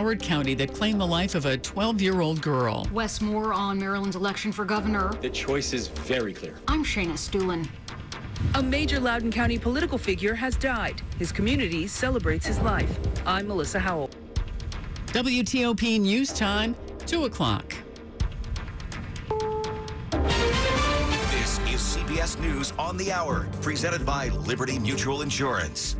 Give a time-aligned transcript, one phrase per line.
[0.00, 2.88] Howard County that claimed the life of a 12 year old girl.
[2.90, 5.12] Wes Moore on Maryland's election for governor.
[5.20, 6.56] The choice is very clear.
[6.68, 7.68] I'm Shayna Estulin.
[8.54, 11.02] A major Loudoun County political figure has died.
[11.18, 12.98] His community celebrates his life.
[13.26, 14.08] I'm Melissa Howell.
[15.08, 16.74] WTOP News Time,
[17.04, 17.74] 2 o'clock.
[21.30, 25.96] This is CBS News on the Hour, presented by Liberty Mutual Insurance.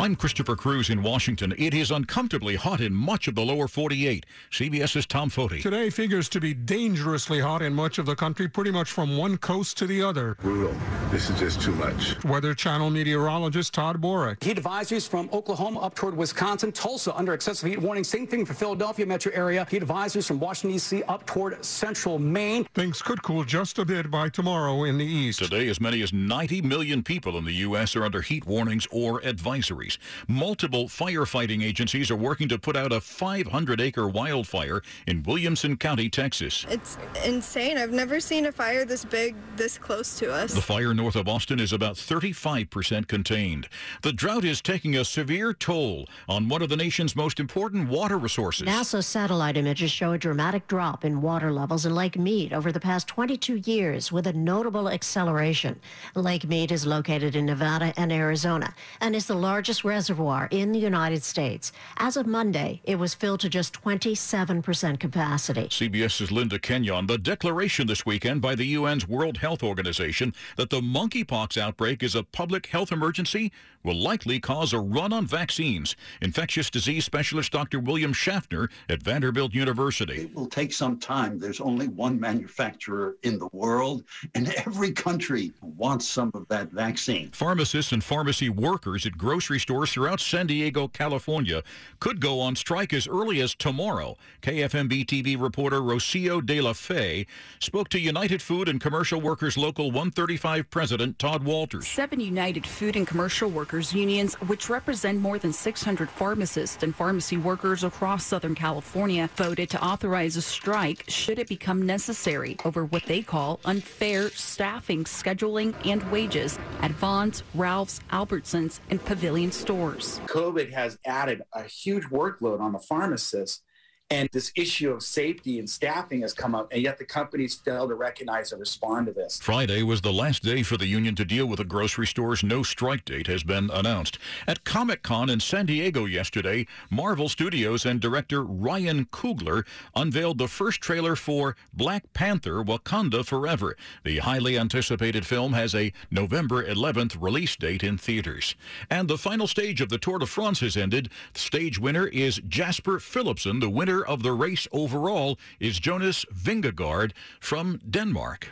[0.00, 1.54] I'm Christopher Cruz in Washington.
[1.56, 4.26] It is uncomfortably hot in much of the lower 48.
[4.50, 5.62] CBS's Tom Foti.
[5.62, 9.38] Today figures to be dangerously hot in much of the country, pretty much from one
[9.38, 10.34] coast to the other.
[10.40, 10.74] Brutal.
[11.10, 12.22] This is just too much.
[12.24, 14.42] Weather Channel meteorologist Todd Borick.
[14.42, 18.02] Heat advisories from Oklahoma up toward Wisconsin, Tulsa under excessive heat warning.
[18.02, 19.64] Same thing for Philadelphia metro area.
[19.70, 21.04] Heat advisories from Washington, D.C.
[21.04, 22.66] up toward central Maine.
[22.74, 25.38] Things could cool just a bit by tomorrow in the east.
[25.38, 27.94] Today, as many as 90 million people in the U.S.
[27.94, 29.83] are under heat warnings or advisories.
[30.28, 36.08] Multiple firefighting agencies are working to put out a 500 acre wildfire in Williamson County,
[36.08, 36.66] Texas.
[36.68, 37.78] It's insane.
[37.78, 40.54] I've never seen a fire this big, this close to us.
[40.54, 43.68] The fire north of Austin is about 35% contained.
[44.02, 48.18] The drought is taking a severe toll on one of the nation's most important water
[48.18, 48.66] resources.
[48.68, 52.80] NASA satellite images show a dramatic drop in water levels in Lake Mead over the
[52.80, 55.80] past 22 years with a notable acceleration.
[56.14, 60.78] Lake Mead is located in Nevada and Arizona and is the largest reservoir in the
[60.78, 61.72] United States.
[61.96, 65.68] As of Monday, it was filled to just 27% capacity.
[65.68, 67.06] CBS's Linda Kenyon.
[67.06, 72.14] The declaration this weekend by the UN's World Health Organization that the monkeypox outbreak is
[72.14, 73.50] a public health emergency
[73.82, 75.94] will likely cause a run on vaccines.
[76.20, 77.78] Infectious disease specialist Dr.
[77.78, 80.22] William Schaffner at Vanderbilt University.
[80.22, 81.38] It will take some time.
[81.38, 87.30] There's only one manufacturer in the world, and every country wants some of that vaccine.
[87.32, 91.62] Pharmacists and pharmacy workers at grocery stores throughout San Diego, California
[91.98, 94.14] could go on strike as early as tomorrow.
[94.42, 97.26] KFMB TV reporter Rocio de la Fe
[97.60, 101.88] spoke to United Food and Commercial Workers Local 135 President Todd Walters.
[101.88, 107.38] Seven United Food and Commercial Workers unions, which represent more than 600 pharmacists and pharmacy
[107.38, 113.06] workers across Southern California, voted to authorize a strike should it become necessary over what
[113.06, 120.20] they call unfair staffing, scheduling, and wages at Vons, Ralph's, Albertsons, and Pavilion stores.
[120.26, 123.62] COVID has added a huge workload on the pharmacists.
[124.10, 127.88] And this issue of safety and staffing has come up, and yet the companies fail
[127.88, 129.40] to recognize and respond to this.
[129.40, 132.44] Friday was the last day for the union to deal with the grocery stores.
[132.44, 134.18] No strike date has been announced.
[134.46, 139.66] At Comic Con in San Diego yesterday, Marvel Studios and director Ryan Coogler
[139.96, 143.74] unveiled the first trailer for Black Panther Wakanda Forever.
[144.04, 148.54] The highly anticipated film has a November 11th release date in theaters.
[148.90, 151.08] And the final stage of the Tour de France has ended.
[151.34, 153.60] Stage winner is Jasper Philipsen.
[153.60, 158.50] The winner of the race overall is Jonas Vingegaard from Denmark.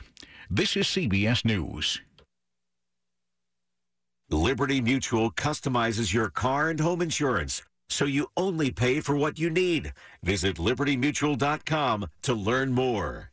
[0.51, 2.01] This is CBS News.
[4.31, 9.51] Liberty Mutual customizes your car and home insurance so you only pay for what you
[9.51, 9.93] need.
[10.23, 13.33] Visit libertymutual.com to learn more.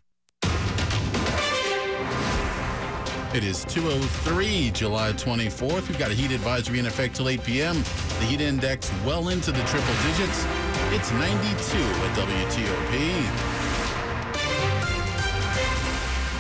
[3.32, 5.88] It is 203, July 24th.
[5.88, 7.76] We've got a heat advisory in effect till 8 p.m.
[7.76, 10.46] The heat index well into the triple digits.
[10.92, 12.92] It's 92 at WTOP.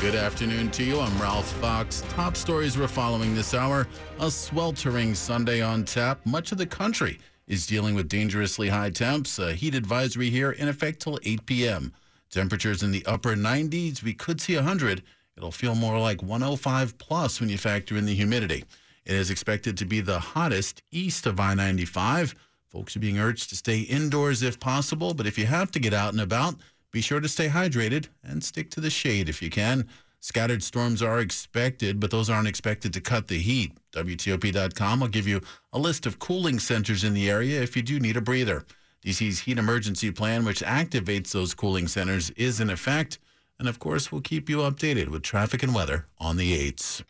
[0.02, 1.00] Good afternoon to you.
[1.00, 2.04] I'm Ralph Fox.
[2.10, 3.86] Top stories we're following this hour.
[4.20, 6.26] A sweltering Sunday on tap.
[6.26, 9.38] Much of the country is dealing with dangerously high temps.
[9.38, 11.94] A heat advisory here in effect till 8 p.m.
[12.32, 14.02] Temperatures in the upper 90s.
[14.02, 15.04] We could see 100.
[15.38, 18.66] It'll feel more like 105 plus when you factor in the humidity.
[19.06, 22.34] It is expected to be the hottest east of I 95.
[22.70, 25.94] Folks are being urged to stay indoors if possible, but if you have to get
[25.94, 26.56] out and about,
[26.92, 29.88] be sure to stay hydrated and stick to the shade if you can.
[30.22, 33.72] Scattered storms are expected, but those aren't expected to cut the heat.
[33.94, 35.42] WTOP.com will give you
[35.74, 38.66] a list of cooling centers in the area if you do need a breather.
[39.04, 43.18] DC's heat emergency plan, which activates those cooling centers, is in effect.
[43.58, 47.02] And of course, we'll keep you updated with traffic and weather on the 8s.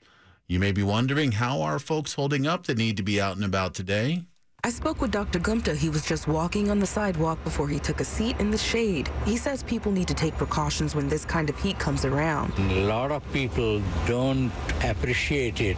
[0.47, 3.45] You may be wondering how are folks holding up that need to be out and
[3.45, 4.23] about today?
[4.61, 5.39] I spoke with Dr.
[5.39, 5.73] Gupta.
[5.73, 9.09] He was just walking on the sidewalk before he took a seat in the shade.
[9.23, 12.51] He says people need to take precautions when this kind of heat comes around.
[12.59, 14.51] A lot of people don't
[14.83, 15.77] appreciate it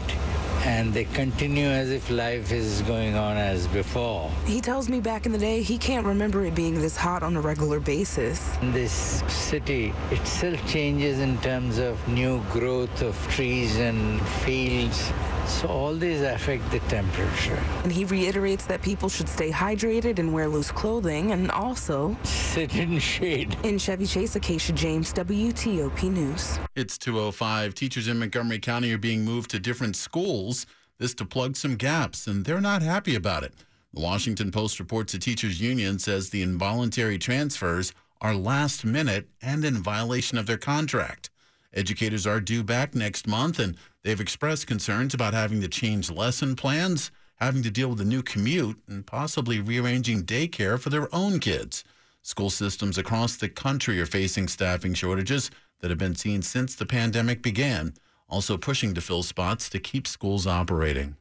[0.63, 4.31] and they continue as if life is going on as before.
[4.45, 7.35] He tells me back in the day he can't remember it being this hot on
[7.35, 8.57] a regular basis.
[8.73, 15.11] This city itself changes in terms of new growth of trees and fields
[15.45, 17.59] So all these affect the temperature.
[17.83, 22.75] And he reiterates that people should stay hydrated and wear loose clothing and also sit
[22.75, 23.57] in shade.
[23.63, 26.59] In Chevy Chase, Acacia James, WTOP News.
[26.75, 27.73] It's 205.
[27.75, 30.65] Teachers in Montgomery County are being moved to different schools.
[30.97, 33.53] This to plug some gaps, and they're not happy about it.
[33.93, 37.91] The Washington Post reports the teachers union says the involuntary transfers
[38.21, 41.29] are last minute and in violation of their contract.
[41.73, 46.55] Educators are due back next month, and they've expressed concerns about having to change lesson
[46.55, 51.39] plans, having to deal with a new commute, and possibly rearranging daycare for their own
[51.39, 51.83] kids.
[52.21, 55.49] School systems across the country are facing staffing shortages
[55.79, 57.93] that have been seen since the pandemic began,
[58.29, 61.15] also pushing to fill spots to keep schools operating.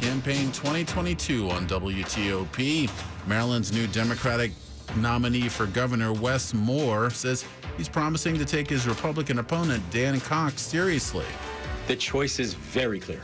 [0.00, 2.90] Campaign 2022 on WTOP.
[3.26, 4.52] Maryland's new Democratic
[4.96, 7.44] nominee for governor, Wes Moore, says
[7.76, 11.26] he's promising to take his Republican opponent, Dan Cox, seriously.
[11.86, 13.22] The choice is very clear,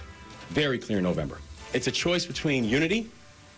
[0.51, 1.39] very clear in November.
[1.73, 3.11] It's a choice between unity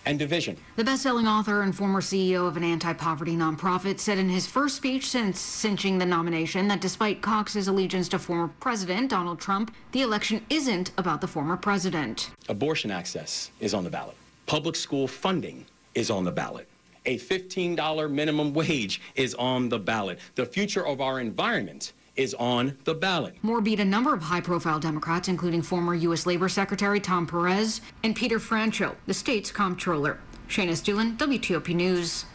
[0.07, 0.57] and division.
[0.77, 5.09] The best-selling author and former CEO of an anti-poverty nonprofit said in his first speech
[5.09, 10.45] since cinching the nomination that despite Cox's allegiance to former President Donald Trump, the election
[10.49, 12.31] isn't about the former president.
[12.49, 14.17] Abortion access is on the ballot.
[14.47, 16.67] Public school funding is on the ballot.
[17.07, 20.19] A $15 minimum wage is on the ballot.
[20.35, 23.35] The future of our environment is on the ballot.
[23.43, 26.27] Moore beat a number of high profile Democrats, including former U.S.
[26.27, 30.21] Labor Secretary Tom Perez and Peter Franchot, the state's comptroller.
[30.49, 32.27] Shayna Estulin, WTOP News.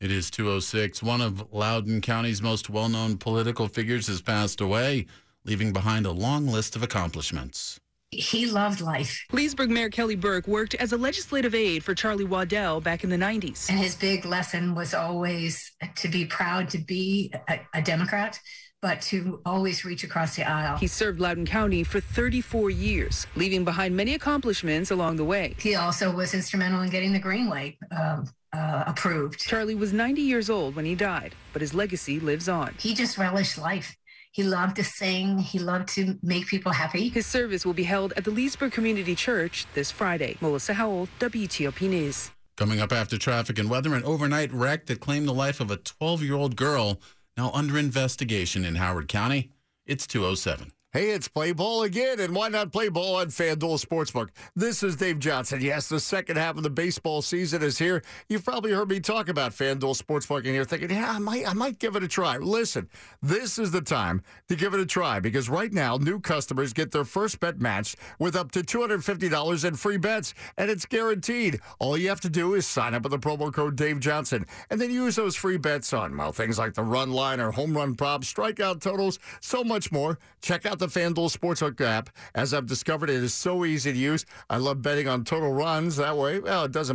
[0.00, 1.02] It is 206.
[1.02, 5.06] One of Loudoun County's most well known political figures has passed away,
[5.44, 7.80] leaving behind a long list of accomplishments.
[8.12, 9.24] He loved life.
[9.32, 13.16] Leesburg Mayor Kelly Burke worked as a legislative aide for Charlie Waddell back in the
[13.16, 13.70] 90s.
[13.70, 18.38] And his big lesson was always to be proud to be a, a Democrat,
[18.82, 20.76] but to always reach across the aisle.
[20.76, 25.54] He served Loudoun County for 34 years, leaving behind many accomplishments along the way.
[25.58, 29.40] He also was instrumental in getting the Greenway um, uh, approved.
[29.40, 32.74] Charlie was 90 years old when he died, but his legacy lives on.
[32.78, 33.96] He just relished life.
[34.32, 35.38] He loved to sing.
[35.38, 37.10] He loved to make people happy.
[37.10, 40.38] His service will be held at the Leesburg Community Church this Friday.
[40.40, 42.30] Melissa Howell, WTOP News.
[42.56, 45.76] Coming up after traffic and weather, an overnight wreck that claimed the life of a
[45.76, 46.98] 12 year old girl
[47.36, 49.50] now under investigation in Howard County.
[49.84, 50.72] It's 207.
[50.94, 54.28] Hey, it's play ball again, and why not play ball on FanDuel Sportsbook?
[54.54, 55.62] This is Dave Johnson.
[55.62, 58.02] Yes, the second half of the baseball season is here.
[58.28, 61.54] You've probably heard me talk about FanDuel Sportsbook, and you're thinking, yeah, I might, I
[61.54, 62.36] might give it a try.
[62.36, 62.90] Listen,
[63.22, 66.90] this is the time to give it a try because right now, new customers get
[66.90, 71.58] their first bet matched with up to $250 in free bets, and it's guaranteed.
[71.78, 74.78] All you have to do is sign up with the promo code Dave Johnson, and
[74.78, 77.94] then use those free bets on, well, things like the run line or home run
[77.94, 80.18] props, strikeout totals, so much more.
[80.42, 82.10] Check out the FanDuel Sportsbook app.
[82.34, 84.26] As I've discovered, it is so easy to use.
[84.50, 85.96] I love betting on total runs.
[85.96, 86.90] That way, well, it doesn't